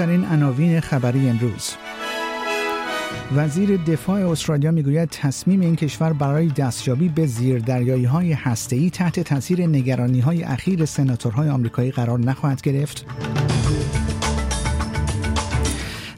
[0.00, 1.74] مهمترین عناوین خبری امروز
[3.36, 9.66] وزیر دفاع استرالیا می‌گوید تصمیم این کشور برای دستیابی به زیردریایی های هسته‌ای تحت تاثیر
[9.66, 13.06] نگرانی های اخیر سناتورهای آمریکایی قرار نخواهد گرفت.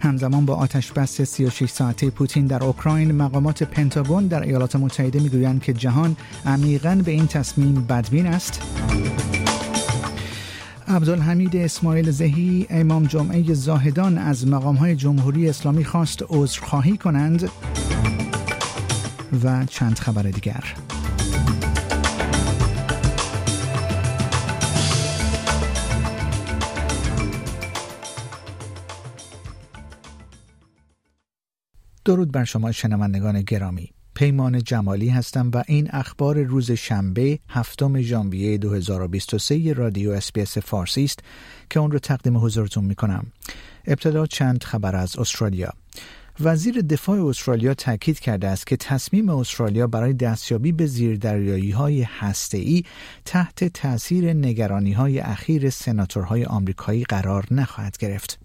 [0.01, 5.63] همزمان با آتش بس 36 ساعته پوتین در اوکراین مقامات پنتاگون در ایالات متحده می‌گویند
[5.63, 6.17] که جهان
[6.47, 8.63] عمیقا به این تصمیم بدبین است.
[10.91, 17.51] عبدالحمید اسماعیل زهی امام جمعه زاهدان از مقامهای جمهوری اسلامی خواست عذرخواهی کنند
[19.45, 20.65] و چند خبر دیگر.
[32.05, 33.93] درود بر شما شنوندگان گرامی.
[34.21, 41.19] پیمان جمالی هستم و این اخبار روز شنبه هفتم ژانویه 2023 رادیو اسپیس فارسی است
[41.71, 43.27] که اون رو تقدیم حضورتون می کنم.
[43.87, 45.73] ابتدا چند خبر از استرالیا.
[46.41, 52.85] وزیر دفاع استرالیا تاکید کرده است که تصمیم استرالیا برای دستیابی به زیردریایی های هسته‌ای
[53.25, 58.39] تحت تاثیر نگرانی های اخیر سناتورهای آمریکایی قرار نخواهد گرفت.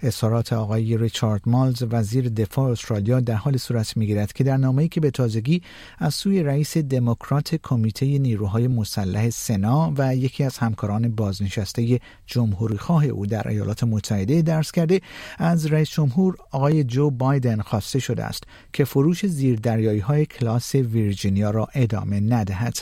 [0.00, 5.00] اظهارات آقای ریچارد مالز وزیر دفاع استرالیا در حال صورت می‌گیرد که در نامه‌ای که
[5.00, 5.62] به تازگی
[5.98, 13.26] از سوی رئیس دموکرات کمیته نیروهای مسلح سنا و یکی از همکاران بازنشسته جمهوریخواه او
[13.26, 15.00] در ایالات متحده درس کرده
[15.38, 21.50] از رئیس جمهور آقای جو بایدن خواسته شده است که فروش زیردریایی های کلاس ویرجینیا
[21.50, 22.78] را ادامه ندهد.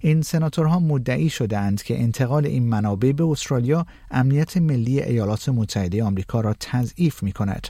[0.00, 6.04] این سناتورها مدعی شدند که انتقال این منابع به استرالیا امنیت ملی ایالات متحده
[6.40, 7.68] را تضعیف می کند.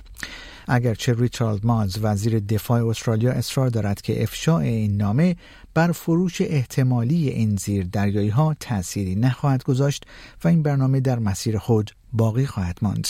[0.69, 5.37] اگرچه ریچارد مالز وزیر دفاع استرالیا اصرار دارد که افشاء این نامه
[5.75, 10.05] بر فروش احتمالی این زیر دریایی ها تأثیری نخواهد گذاشت
[10.45, 13.09] و این برنامه در مسیر خود باقی خواهد ماند.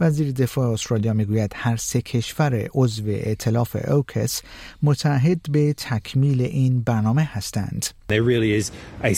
[0.00, 4.42] وزیر دفاع استرالیا می‌گوید هر سه کشور عضو ائتلاف اوکس
[4.82, 7.86] متحد به تکمیل این برنامه هستند.
[8.08, 8.70] There really is
[9.02, 9.14] a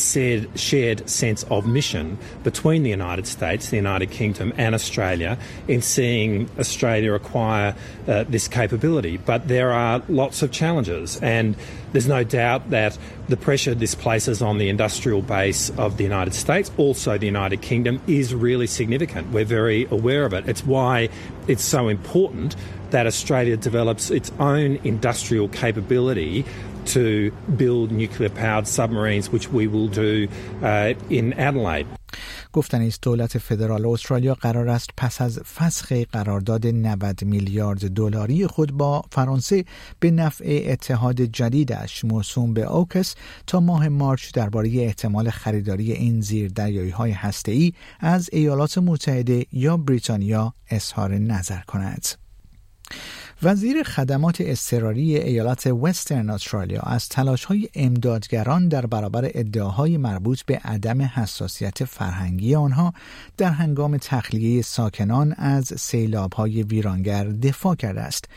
[0.56, 2.06] shared sense of mission
[2.44, 5.38] between the United States, the United Kingdom, and Australia
[5.68, 7.73] in seeing Australia acquire
[8.06, 9.16] uh, this capability.
[9.16, 11.56] But there are lots of challenges, and
[11.92, 12.98] there's no doubt that
[13.28, 17.62] the pressure this places on the industrial base of the United States, also the United
[17.62, 19.30] Kingdom, is really significant.
[19.32, 20.48] We're very aware of it.
[20.48, 21.08] It's why
[21.48, 22.56] it's so important
[22.90, 26.44] that Australia develops its own industrial capability
[26.86, 30.28] to build nuclear powered submarines, which we will do
[30.62, 31.86] uh, in Adelaide.
[32.54, 38.72] گفتن است دولت فدرال استرالیا قرار است پس از فسخ قرارداد 90 میلیارد دلاری خود
[38.72, 39.64] با فرانسه
[40.00, 43.14] به نفع اتحاد جدیدش موسوم به اوکس
[43.46, 49.76] تا ماه مارچ درباره احتمال خریداری این زیر دریایی های هسته‌ای از ایالات متحده یا
[49.76, 52.23] بریتانیا اظهار نظر کند.
[53.42, 60.58] وزیر خدمات اضطراری ایالت وسترن استرالیا از تلاش های امدادگران در برابر ادعاهای مربوط به
[60.64, 62.94] عدم حساسیت فرهنگی آنها
[63.36, 68.28] در هنگام تخلیه ساکنان از سیلاب های ویرانگر دفاع کرده است.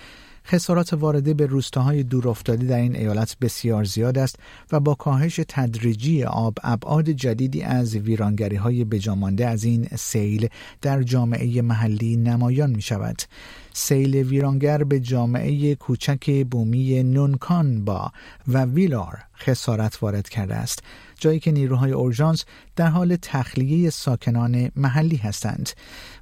[0.47, 4.39] خسارات وارده به روستاهای دورافتاده در این ایالت بسیار زیاد است
[4.71, 10.49] و با کاهش تدریجی آب ابعاد جدیدی از ویرانگری های بجامانده از این سیل
[10.81, 13.21] در جامعه محلی نمایان می شود.
[13.79, 18.11] سیل ویرانگر به جامعه کوچک بومی نونکان با
[18.47, 20.83] و ویلار خسارت وارد کرده است.
[21.19, 22.45] جایی که نیروهای اورژانس
[22.75, 25.69] در حال تخلیه ساکنان محلی هستند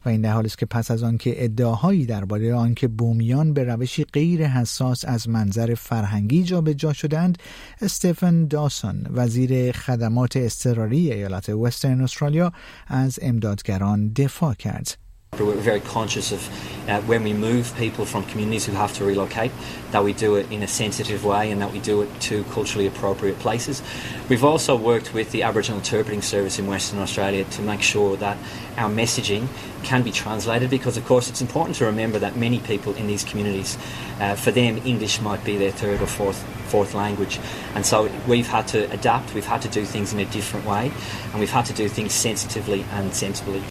[0.06, 4.04] و این در حالی است که پس از آنکه ادعاهایی درباره آنکه بومیان به روشی
[4.04, 7.38] غیر حساس از منظر فرهنگی جابجا شدند
[7.82, 12.52] استفن داسون وزیر خدمات اضطراری ایالت وسترن استرالیا
[12.88, 15.05] از امدادگران دفاع کرد.
[15.40, 16.48] We're very conscious of
[16.88, 19.52] uh, when we move people from communities who have to relocate,
[19.92, 22.88] that we do it in a sensitive way and that we do it to culturally
[22.88, 23.82] appropriate places.
[24.30, 28.38] We've also worked with the Aboriginal Interpreting Service in Western Australia to make sure that
[28.78, 29.48] our messaging
[29.84, 33.24] can be translated because, of course, it's important to remember that many people in these
[33.24, 33.78] communities,
[34.20, 37.40] uh, for them, English might be their third or fourth, fourth language.
[37.76, 40.92] And so we've had to adapt, we've had to do things in a different way,
[41.32, 43.64] and we've had to do things sensitively and sensibly.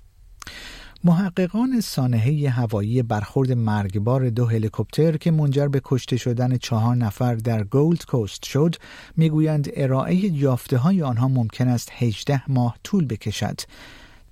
[1.06, 7.64] محققان سانحه هوایی برخورد مرگبار دو هلیکوپتر که منجر به کشته شدن چهار نفر در
[7.64, 8.76] گولد کوست شد
[9.16, 13.60] می‌گویند ارائه یافته های آنها ممکن است 18 ماه طول بکشد.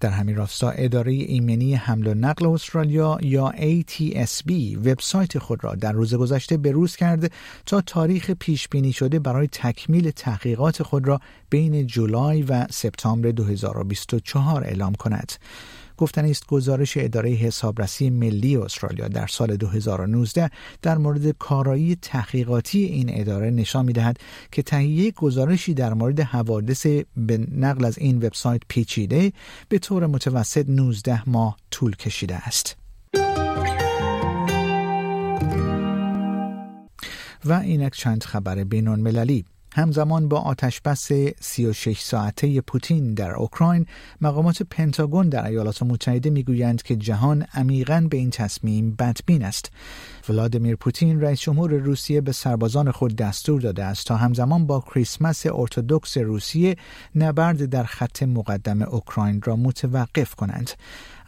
[0.01, 4.53] در همین راستا اداره ایمنی حمل و نقل استرالیا یا ATSB
[4.87, 7.33] وبسایت خود را در روز گذشته بروز کرد
[7.67, 11.21] تا تاریخ پیش بینی شده برای تکمیل تحقیقات خود را
[11.51, 15.33] بین جولای و سپتامبر 2024 اعلام کند.
[15.97, 20.51] گفتنی است گزارش اداره حسابرسی ملی استرالیا در سال 2019
[20.83, 24.17] در مورد کارایی تحقیقاتی این اداره نشان می‌دهد
[24.53, 26.87] که تهیه گزارشی در مورد حوادث
[27.17, 29.33] به نقل از این وبسایت پیچیده
[29.69, 32.77] به طور متوسط 19 ماه طول کشیده است.
[37.45, 39.45] و اینک چند خبر بینون مللی
[39.75, 43.87] همزمان با آتش بس 36 ساعته پوتین در اوکراین
[44.21, 49.71] مقامات پنتاگون در ایالات متحده می‌گویند که جهان عمیقا به این تصمیم بدبین است.
[50.29, 55.47] ولادیمیر پوتین رئیس جمهور روسیه به سربازان خود دستور داده است تا همزمان با کریسمس
[55.47, 56.77] ارتودکس روسیه
[57.15, 60.71] نبرد در خط مقدم اوکراین را متوقف کنند.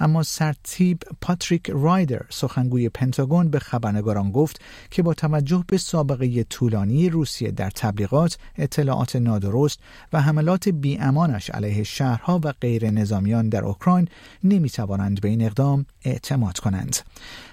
[0.00, 7.08] اما سرتیب پاتریک رایدر سخنگوی پنتاگون به خبرنگاران گفت که با توجه به سابقه طولانی
[7.08, 9.80] روسیه در تبلیغات اطلاعات نادرست
[10.13, 14.07] و حملات بیامانش علیه شهرها و غیر نظامیان در اوکراین
[14.44, 16.98] نمی توانند به این اقدام اعتماد کنند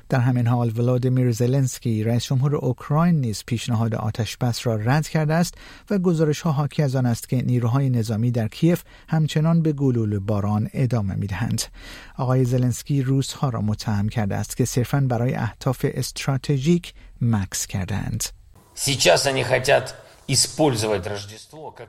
[0.08, 5.34] در همین حال ولادیمیر زلنسکی رئیس جمهور اوکراین نیز پیشنهاد آتش بس را رد کرده
[5.34, 5.54] است
[5.90, 10.18] و گزارش ها حاکی از آن است که نیروهای نظامی در کیف همچنان به گلول
[10.18, 11.62] باران ادامه میدهند
[12.16, 18.24] آقای زلنسکی روس ها را متهم کرده است که صرفا برای اهداف استراتژیک مکس کردند
[18.78, 19.94] Сейчас они хотят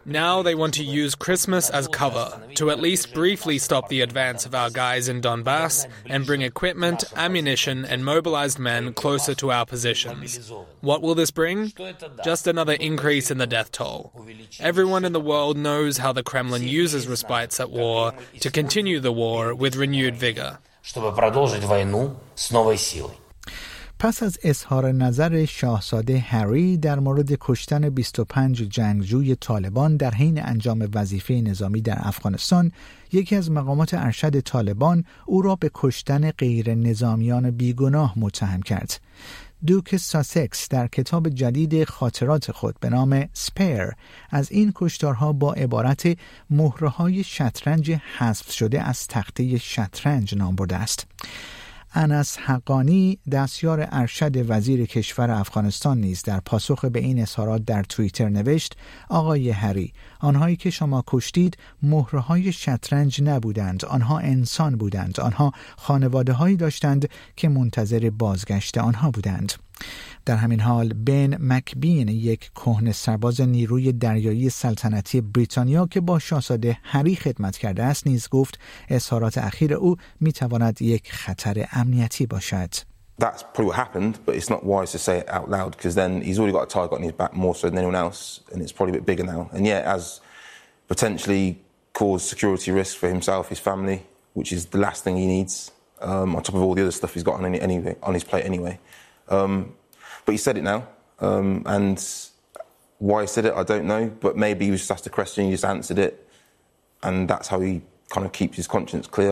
[0.06, 4.46] Now they want to use Christmas as cover to at least briefly stop the advance
[4.46, 9.66] of our guys in Donbass and bring equipment, ammunition, and mobilized men closer to our
[9.66, 10.52] positions.
[10.82, 11.74] What will this bring?
[12.24, 14.14] Just another increase in the death toll.
[14.60, 19.12] Everyone in the world knows how the Kremlin uses respites at war to continue the
[19.12, 20.60] war with renewed vigor.
[20.84, 23.18] Чтобы продолжить войну с новой силой.
[24.03, 30.89] پس از اظهار نظر شاهزاده هری در مورد کشتن 25 جنگجوی طالبان در حین انجام
[30.95, 32.73] وظیفه نظامی در افغانستان
[33.13, 39.01] یکی از مقامات ارشد طالبان او را به کشتن غیر نظامیان بیگناه متهم کرد.
[39.67, 43.93] دوک ساسکس در کتاب جدید خاطرات خود به نام سپیر
[44.31, 46.19] از این کشتارها با عبارت
[46.51, 51.07] مهره های شطرنج حذف شده از تخته شطرنج نام برده است.
[51.95, 58.29] انس حقانی دستیار ارشد وزیر کشور افغانستان نیز در پاسخ به این اظهارات در توییتر
[58.29, 58.77] نوشت
[59.09, 66.33] آقای هری آنهایی که شما کشتید مهره های شطرنج نبودند آنها انسان بودند آنها خانواده
[66.33, 69.53] هایی داشتند که منتظر بازگشت آنها بودند.
[70.25, 76.79] در همین حال بن مکبین یک کهن سرباز نیروی دریایی سلطنتی بریتانیا که با شاهزاده
[76.83, 78.59] هری خدمت کرده است نیز گفت
[78.89, 82.75] اظهارات اخیر او می‌تواند یک خطر امنیتی باشد
[83.19, 86.23] That's probably what happened, but it's not wise to say it out loud because then
[86.23, 88.73] he's already got a target on his back more so than anyone else, and it's
[88.73, 89.49] probably a bit bigger now.
[89.53, 90.21] And yeah, it has
[90.89, 91.61] potentially
[91.93, 95.71] caused security risk for himself, his family, which is the last thing he needs,
[96.01, 98.25] um, on top of all the other stuff he's got on, any, anyway, on his
[98.25, 98.79] plate anyway.
[99.30, 99.54] Um,
[100.26, 100.80] But he said it now,
[101.20, 101.98] um, and
[103.00, 104.04] why he said it, I don't know.
[104.26, 106.14] But maybe he was just asked a question, he just answered it,
[107.02, 107.82] and that's how he
[108.14, 109.32] kind of keeps his conscience clear.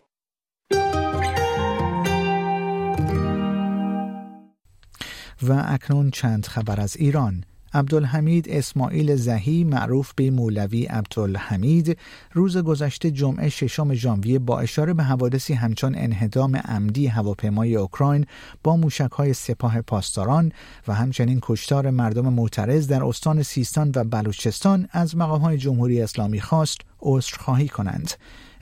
[5.41, 7.43] و اکنون چند خبر از ایران
[7.74, 11.98] عبدالحمید اسماعیل زهی معروف به مولوی عبدالحمید.
[12.32, 18.26] روز گذشته جمعه ششم ژانویه با اشاره به حوادثی همچون انهدام عمدی هواپیمای اوکراین
[18.64, 20.52] با موشکهای سپاه پاسداران
[20.88, 26.78] و همچنین کشتار مردم معترض در استان سیستان و بلوچستان از مقامهای جمهوری اسلامی خواست
[27.00, 28.12] عذرخواهی کنند.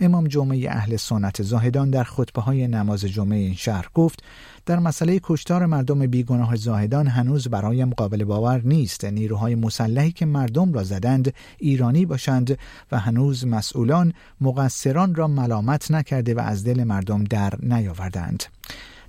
[0.00, 4.22] امام جمعه اهل سنت زاهدان در خطبه های نماز جمعه این شهر گفت
[4.66, 9.04] در مسئله کشتار مردم بیگناه زاهدان هنوز برایم قابل باور نیست.
[9.04, 12.58] نیروهای مسلحی که مردم را زدند ایرانی باشند
[12.92, 18.44] و هنوز مسئولان مقصران را ملامت نکرده و از دل مردم در نیاوردند.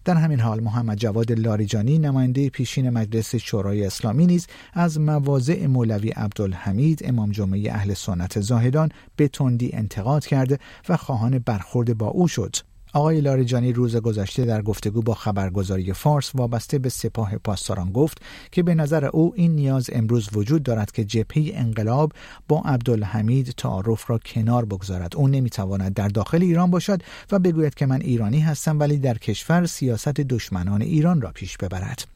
[0.05, 6.09] در همین حال محمد جواد لاریجانی نماینده پیشین مجلس شورای اسلامی نیز از مواضع مولوی
[6.09, 12.27] عبدالحمید امام جمعه اهل سنت زاهدان به تندی انتقاد کرد و خواهان برخورد با او
[12.27, 12.55] شد.
[12.93, 18.63] آقای لاریجانی روز گذشته در گفتگو با خبرگزاری فارس وابسته به سپاه پاسداران گفت که
[18.63, 22.11] به نظر او این نیاز امروز وجود دارد که جبهه انقلاب
[22.47, 25.15] با عبدالحمید تعارف را کنار بگذارد.
[25.15, 29.65] او نمی‌تواند در داخل ایران باشد و بگوید که من ایرانی هستم ولی در کشور
[29.65, 32.07] سیاست دشمنان ایران را پیش ببرد.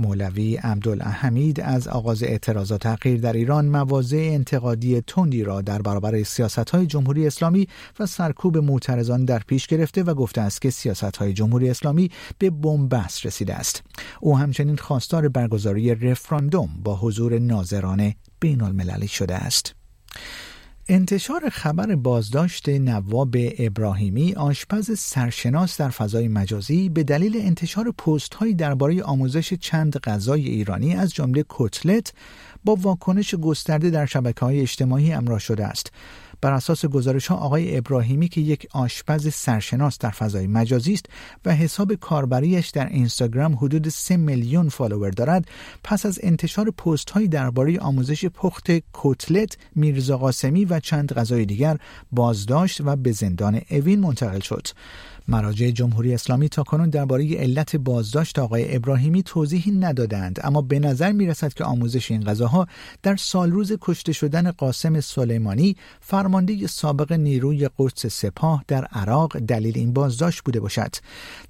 [0.00, 6.70] مولوی عبدالحمید از آغاز اعتراضات تغییر در ایران مواضع انتقادی تندی را در برابر سیاست
[6.70, 11.32] های جمهوری اسلامی و سرکوب معترضان در پیش گرفته و گفته است که سیاست های
[11.32, 13.82] جمهوری اسلامی به بنبست رسیده است.
[14.20, 19.74] او همچنین خواستار برگزاری رفراندوم با حضور ناظران بین المللی شده است.
[20.92, 28.54] انتشار خبر بازداشت نواب ابراهیمی آشپز سرشناس در فضای مجازی به دلیل انتشار پست هایی
[28.54, 32.12] درباره آموزش چند غذای ایرانی از جمله کتلت
[32.64, 35.92] با واکنش گسترده در شبکه های اجتماعی امراه شده است.
[36.40, 41.06] بر اساس گزارش ها آقای ابراهیمی که یک آشپز سرشناس در فضای مجازی است
[41.44, 45.48] و حساب کاربریش در اینستاگرام حدود 3 میلیون فالوور دارد
[45.84, 51.78] پس از انتشار پست هایی درباره آموزش پخت کتلت میرزا قاسمی و چند غذای دیگر
[52.12, 54.66] بازداشت و به زندان اوین منتقل شد.
[55.30, 61.12] مراجع جمهوری اسلامی تا کنون درباره علت بازداشت آقای ابراهیمی توضیحی ندادند اما به نظر
[61.12, 62.66] می رسد که آموزش این غذاها
[63.02, 69.78] در سال روز کشته شدن قاسم سلیمانی فرمانده سابق نیروی قدس سپاه در عراق دلیل
[69.78, 70.96] این بازداشت بوده باشد.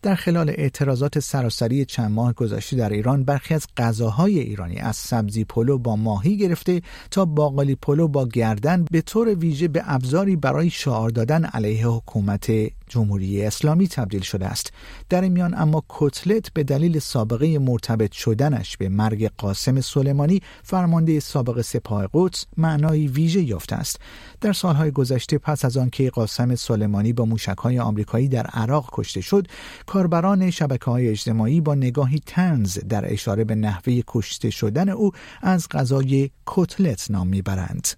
[0.02, 5.44] در خلال اعتراضات سراسری چند ماه گذشته در ایران برخی از غذاهای ایرانی از سبزی
[5.44, 10.70] پلو با ماهی گرفته تا باقالی پلو با گردن به طور ویژه به ابزاری برای
[10.70, 12.50] شعار دادن علیه حکومت
[12.90, 14.72] جمهوری اسلامی تبدیل شده است.
[15.08, 21.20] در این میان اما کتلت به دلیل سابقه مرتبط شدنش به مرگ قاسم سلیمانی فرمانده
[21.20, 24.00] سابق سپاه قدس معنای ویژه یافته است.
[24.40, 29.46] در سالهای گذشته پس از آنکه قاسم سلیمانی با موشکهای آمریکایی در عراق کشته شد
[29.86, 35.10] کاربران شبکه های اجتماعی با نگاهی تنز در اشاره به نحوه کشته شدن او
[35.42, 37.88] از غذای کتلت نام می‌برند.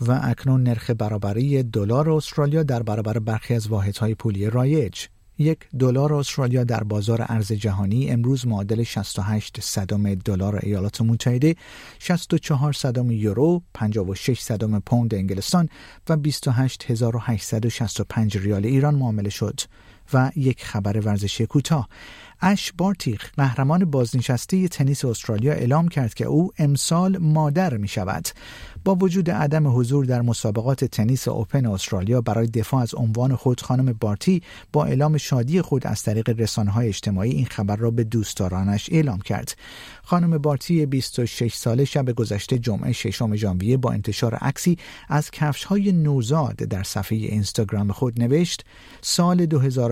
[0.00, 5.06] و اکنون نرخ برابری دلار استرالیا در برابر برخی از واحدهای پولی رایج.
[5.38, 11.56] یک دلار استرالیا در بازار ارز جهانی امروز معادل 68 صدم دلار ایالات متحده
[11.98, 15.68] 64 صدم یورو 56 صدم پوند انگلستان
[16.08, 19.60] و 28865 ریال ایران معامله شد.
[20.12, 21.88] و یک خبر ورزشی کوتاه.
[22.40, 28.28] اش بارتیخ قهرمان بازنشسته تنیس استرالیا اعلام کرد که او امسال مادر می شود
[28.84, 33.92] با وجود عدم حضور در مسابقات تنیس اوپن استرالیا برای دفاع از عنوان خود خانم
[34.00, 39.18] بارتی با اعلام شادی خود از طریق رسانه‌های اجتماعی این خبر را به دوستدارانش اعلام
[39.18, 39.56] کرد.
[40.02, 45.92] خانم بارتی 26 ساله شب گذشته جمعه ششم ژانویه با انتشار عکسی از کفش های
[45.92, 48.64] نوزاد در صفحه اینستاگرام خود نوشت
[49.00, 49.46] سال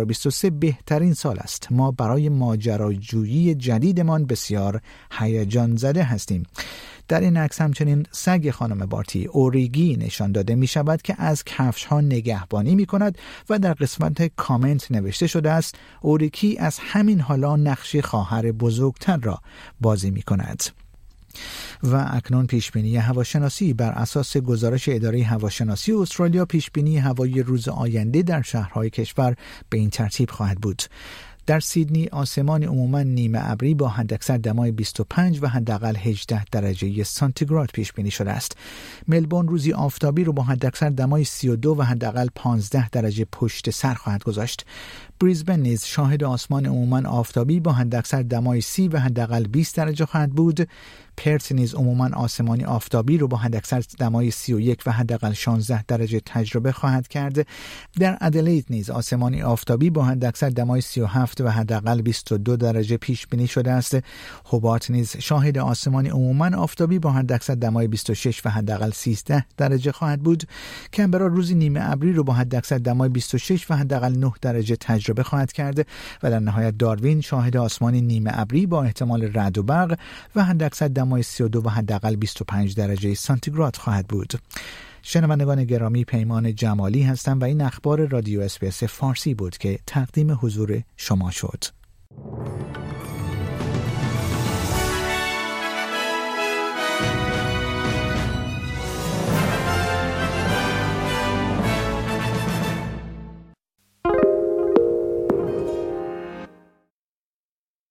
[0.04, 4.80] 2023 بهترین سال است ما برای ماجراجویی جدیدمان بسیار
[5.18, 6.42] هیجان زده هستیم
[7.08, 11.84] در این عکس همچنین سگ خانم بارتی اوریگی نشان داده می شود که از کفش
[11.84, 13.18] ها نگهبانی می کند
[13.50, 19.40] و در قسمت کامنت نوشته شده است اوریکی از همین حالا نقش خواهر بزرگتر را
[19.80, 20.83] بازی می کند.
[21.82, 28.42] و اکنون پیشبینی هواشناسی بر اساس گزارش اداره هواشناسی استرالیا پیشبینی هوایی روز آینده در
[28.42, 29.36] شهرهای کشور
[29.68, 30.82] به این ترتیب خواهد بود
[31.46, 37.70] در سیدنی آسمان عموما نیمه ابری با حداکثر دمای 25 و حداقل 18 درجه سانتیگراد
[37.74, 38.56] پیش بینی شده است.
[39.08, 44.24] ملبورن روزی آفتابی رو با حداکثر دمای 32 و حداقل 15 درجه پشت سر خواهد
[44.24, 44.66] گذاشت.
[45.24, 50.30] بریزبن نیز شاهد آسمان عموما آفتابی با حداکثر دمای 30 و حداقل 20 درجه خواهد
[50.30, 50.68] بود.
[51.16, 56.72] پرت نیز عموما آسمانی آفتابی رو با حداکثر دمای 31 و حداقل 16 درجه تجربه
[56.72, 57.46] خواهد کرد.
[57.98, 63.46] در ادلید نیز آسمانی آفتابی با حداکثر دمای 37 و حداقل 22 درجه پیش بینی
[63.46, 63.98] شده است.
[64.52, 70.20] هوبارت نیز شاهد آسمانی عموما آفتابی با حداکثر دمای 26 و حداقل 13 درجه خواهد
[70.20, 70.42] بود.
[70.92, 75.52] کمبرا روزی نیمه ابری رو با حداکثر دمای 26 و حداقل 9 درجه تجربه خواهد
[75.52, 75.86] کرد
[76.22, 79.98] و در نهایت داروین شاهد آسمانی نیمه ابری با احتمال رعد و برق
[80.36, 84.32] و حداکثر دمای 32 و حداقل 25 درجه سانتیگراد خواهد بود.
[85.02, 90.82] شنوندگان گرامی پیمان جمالی هستم و این اخبار رادیو اسپیس فارسی بود که تقدیم حضور
[90.96, 91.64] شما شد.